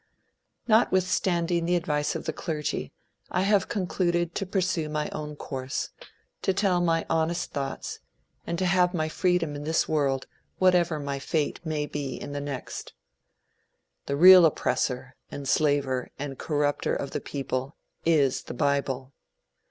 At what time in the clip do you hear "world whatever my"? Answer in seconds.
9.87-11.19